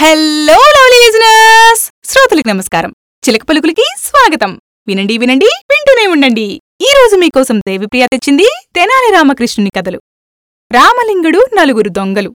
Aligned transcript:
Hello 0.00 0.54
lovely 0.54 1.06
listeners 1.06 1.90
శ్రోతలకు 2.04 2.48
నమస్కారం. 2.48 2.94
చిలక 3.28 3.40
పలుకులకి 3.48 3.82
స్వాగతం. 3.98 4.60
వినండి 4.86 5.18
వినండి 5.18 5.46
వింటూనే 5.46 6.06
ఉండండి. 6.06 6.60
ఈ 6.80 6.84
రోజు 6.84 7.16
మీకోసం 7.16 7.58
దేవిప్రియ 7.58 8.06
తెచ్చింది 8.06 8.44
తెనాలి 8.74 9.12
రామకృష్ణుని 9.12 9.70
కథలు. 9.76 10.00
రామలింగుడు 10.72 11.46
నలుగురు 11.54 11.88
దొంగలు. 11.88 12.34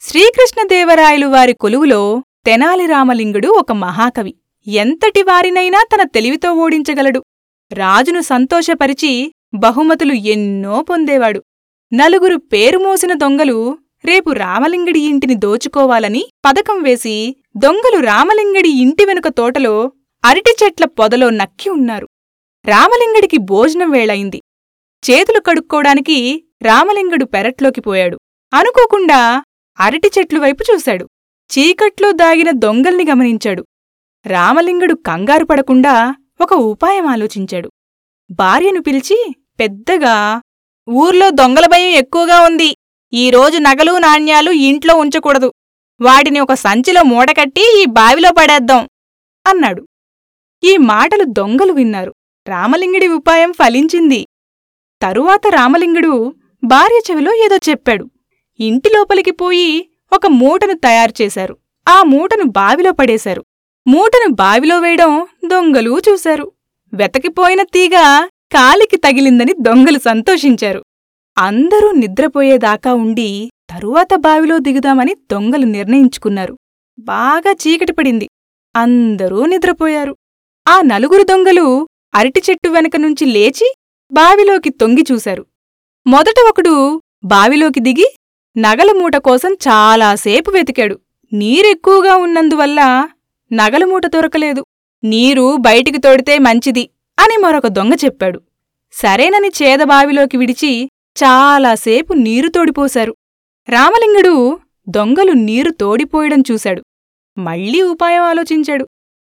శ్రీకృష్ణదేవరాయలు 0.00 1.26
వారి 1.26 1.52
కొలువులో 1.52 2.22
తెనాలి 2.46 2.86
రామలింగుడు 2.86 3.48
ఒక 3.48 3.72
మహాకవి. 3.72 4.34
ఎంతటి 4.66 5.22
వారినైనా 5.22 5.84
తన 5.94 6.02
తెలివితో 6.02 6.52
ఓడించగలడు. 6.52 7.24
రాజును 7.72 8.20
సంతోషపరిచి 8.20 9.34
బహుమతులు 9.54 10.12
ఎన్నో 10.12 10.82
పొందేవాడు. 10.82 11.44
నలుగురు 11.94 12.36
పేరుమోసిన 12.36 13.12
దొంగలు 13.12 13.78
రేపు 14.04 14.30
రామలింగుడి 14.30 15.00
ఇంటిని 15.00 15.34
దోచుకోవాలని 15.34 16.26
పథకం 16.46 16.82
వేసి 16.82 17.36
దొంగలు 17.56 18.06
రామలింగడి 18.06 18.68
ఇంటి 18.68 19.04
వెనుక 19.04 19.28
తోటలో 19.28 19.92
అరటి 20.24 20.54
చెట్ల 20.64 20.84
పొదలో 20.84 21.30
నక్కి 21.30 21.70
ఉన్నారు. 21.70 22.08
రామలింగడికి 22.64 23.38
భోజనం 23.38 23.90
వేళయింది. 23.90 24.42
చేతులు 25.10 25.40
కడుక్కోడానికి 25.40 26.44
రామలింగడు 26.62 27.24
పెరట్లోకి 27.24 27.80
పోయాడు. 27.80 28.18
అనుకోకుండా 28.54 29.44
అరటి 29.80 30.10
చెట్లు 30.18 30.40
వైపు 30.40 30.74
చూశాడు. 30.74 31.08
చీకట్లో 31.50 32.12
దాగిన 32.12 32.50
దొంగల్ని 32.50 33.04
గమనించాడు. 33.10 33.64
రామలింగడు 34.26 34.94
కంగారు 34.94 35.44
పడకుండా 35.44 36.14
ఒక 36.40 36.54
ఉపాయం 36.54 37.06
ఆలోచించాడు. 37.06 37.70
భార్యను 38.30 38.82
పిలిచి 38.82 39.34
పెద్దగా 39.60 40.40
ఊర్లో 40.88 41.30
దొంగల 41.30 41.66
భయం 41.66 41.88
ఎక్కువగా 41.88 42.40
ఉంది. 42.40 42.76
ఈరోజు 43.12 43.58
నగలు 43.58 43.98
నాణ్యాలు 43.98 44.50
ఇంట్లో 44.50 44.96
ఉంచకూడదు. 44.96 45.53
వాటిని 46.00 46.40
ఒక 46.40 46.54
సంచిలో 46.54 47.02
మూటకట్టి 47.02 47.82
ఈ 47.82 47.84
బావిలో 47.84 48.32
పడేద్దాం 48.32 48.88
అన్నాడు. 49.46 49.86
ఈ 50.64 50.76
మాటలు 50.76 51.24
దొంగలు 51.24 51.72
విన్నారు. 51.72 52.14
రామలింగుడి 52.48 53.08
ఉపాయం 53.08 53.52
ఫలించింది. 53.52 54.26
తరువాత 55.02 55.40
రామలింగుడు 55.48 56.34
భార్య 56.64 57.00
చెవిలో 57.10 57.34
ఏదో 57.34 57.56
చెప్పాడు. 57.56 58.10
ఇంటి 58.60 58.90
లోపలికి 58.94 59.30
పోయి 59.30 59.88
ఒక 60.12 60.26
మూటను 60.26 60.72
తయారుచేశారు 60.72 61.56
ఆ 61.88 62.02
మూటను 62.02 62.44
బావిలో 62.44 62.92
పడేశారు. 62.92 63.44
మూటను 63.86 64.34
బావిలో 64.34 64.80
వేయడం 64.80 65.26
దొంగలు 65.46 66.00
చూశారు. 66.08 66.52
వెతకిపోయిన 66.94 67.62
తీగ 67.62 68.26
కాలికి 68.52 68.96
తగిలిందని 68.96 69.54
దొంగలు 69.60 69.98
సంతోషించారు. 69.98 70.84
అందరూ 71.38 71.90
నిద్రపోయేదాకా 71.90 72.94
ఉండి 72.94 73.50
తరువాత 73.70 74.14
బావిలో 74.14 74.58
దిగుదామని 74.58 75.14
దొంగలు 75.14 75.66
నిర్ణయించుకున్నారు. 75.66 76.56
బాగా 76.98 77.52
చీకటి 77.52 77.92
పడింది. 77.92 78.28
అందరూ 78.76 79.46
నిద్రపోయారు. 79.46 80.16
ఆ 80.68 80.80
నలుగురు 80.80 81.22
దొంగలు 81.22 81.88
అరటి 82.14 82.42
చెట్టు 82.50 82.68
వెనక 82.68 82.96
నుంచి 82.96 83.24
లేచి 83.26 83.74
బావిలోకి 84.12 84.70
తొంగి 84.70 85.04
చూశారు. 85.12 85.46
మొదట 86.06 86.34
ఒకడు 86.48 87.00
బావిలోకి 87.24 87.80
దిగి 87.80 88.16
నగల 88.56 88.92
మూట 88.92 89.16
కోసం 89.16 89.52
చాలాసేపు 89.54 90.50
వెతికాడు. 90.50 90.98
నీరెక్కువగా 91.32 92.16
ఉన్నందువల్ల 92.16 93.08
నగల 93.52 93.84
మూట 93.84 94.06
దొరకలేదు. 94.06 94.64
నీరు 95.04 95.56
బయటికి 95.56 95.98
తోడితే 95.98 96.38
మంచిది 96.38 96.90
అని 97.18 97.36
మరొక 97.36 97.66
దొంగ 97.66 97.92
చెప్పాడు. 98.04 98.40
సరేనని 98.92 99.48
చేదబావిలోకి 99.62 100.36
విడిచి 100.36 100.88
చాలాసేపు 101.24 102.12
నీరు 102.12 102.48
తోడిపోశారు. 102.48 103.13
రామలింగుడు 103.68 104.60
దొంగలు 104.88 105.32
నీరు 105.32 105.70
తోడిపోయడం 105.70 106.42
చూశాడు. 106.52 106.82
మళ్ళీ 107.38 107.82
ఉపాయం 107.82 108.22
ఆలోచించాడు. 108.22 108.84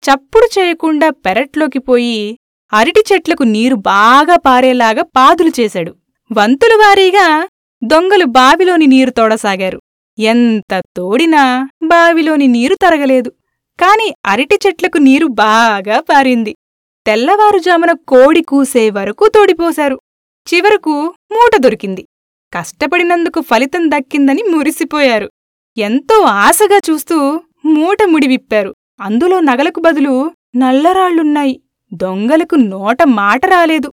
చప్పుడు 0.03 0.59
చేయకుండా 0.59 1.09
పెరట్లోకి 1.09 1.80
పోయి 1.80 2.38
అరటి 2.73 3.03
చెట్లకు 3.14 3.44
నీరు 3.44 3.75
బాగా 3.75 4.36
పారేలాగా 4.36 5.03
పాదులు 5.03 5.52
చేశాడు. 5.59 5.96
వంతుల 6.31 6.74
వారీగా 6.74 7.47
దొంగలు 7.84 8.25
బావిలోని 8.25 8.88
నీరు 8.88 9.09
తోడసాగారు. 9.09 9.81
ఎంత 10.19 10.84
తోడినా 10.96 11.69
బావిలోని 11.84 12.47
నీరు 12.47 12.75
తరగలేదు. 12.75 13.29
కాని 13.79 14.13
అరటి 14.25 14.59
చెట్లకు 14.68 14.97
నీరు 14.97 15.28
బాగా 15.28 16.00
పారింది. 16.00 16.56
తెల్లవారుజామున 17.06 17.91
కోడి 17.91 18.41
కూసే 18.41 18.90
వరకు 18.90 19.28
తోడిపోశారు. 19.28 20.00
చివరకు 20.53 21.13
మూట 21.31 21.57
దొరికింది. 21.57 22.07
కష్టపడినందుకు 22.57 23.41
ఫలితం 23.41 23.90
దక్కిందని 23.90 24.44
మురిసిపోయారు. 24.44 25.29
ఎంతో 25.78 26.22
ఆశగా 26.22 26.79
చూస్తూ 26.90 27.40
మూట 27.66 27.97
ముడివిప్పారు. 28.03 28.75
అందులో 29.01 29.40
నగలకు 29.40 29.79
బదులు 29.79 30.31
నల్లరాళ్ళున్నాయి 30.56 31.62
దొంగలకు 31.94 32.56
నోట 32.56 33.03
మాట 33.03 33.46
రాలేదు. 33.46 33.91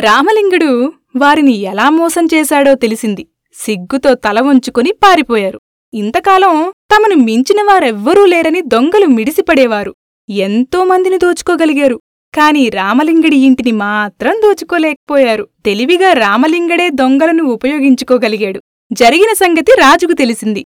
రామలింగుడు 0.00 0.92
వారిని 1.16 1.52
ఎలా 1.52 1.90
మోసం 1.90 2.28
చేశాడో 2.34 2.74
తెలిసింది. 2.74 3.26
సిగ్గుతో 3.54 4.14
తల 4.14 4.40
వంచుకుని 4.40 4.92
పారిపోయారు. 4.92 5.60
ఇంతకాలం 5.94 6.72
తమను 6.92 7.14
మించిన 7.14 7.62
వారెవ్వరూ 7.62 8.24
లేరని 8.24 8.60
దొంగలు 8.60 9.06
మిడిసిపడేవారు. 9.06 9.94
ఎంతో 10.28 10.84
మందిని 10.84 11.18
దోచుకోగలిగారు. 11.18 12.00
కాని 12.34 12.68
రామలింగడి 12.68 13.36
ఇంటిని 13.36 13.72
మాత్రం 13.72 14.40
దోచుకోలేకపోయారు. 14.42 15.48
తెలివిగా 15.64 16.12
రామలింగడే 16.12 16.90
దొంగలను 16.90 17.44
ఉపయోగించుకోగలిగాడు. 17.44 18.60
జరిగిన 18.92 19.32
సంగతి 19.32 19.72
రాజుకు 19.80 20.12
తెలిసింది. 20.12 20.64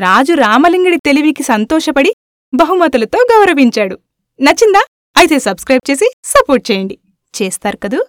రాజు 0.00 0.32
రామలింగడి 0.32 0.96
తెలివికి 0.96 1.42
సంతోషపడి 1.42 2.14
బహుమతులతో 2.54 3.18
గౌరవించాడు. 3.18 3.98
నచ్చిందా? 4.40 4.82
అయితే 5.16 5.38
సబ్స్క్రైబ్ 5.38 5.90
చేసి 5.90 6.10
సపోర్ట్ 6.24 6.70
చేయండి. 6.70 6.98
చేస్తారు 7.42 7.76
కదూ? 7.76 8.06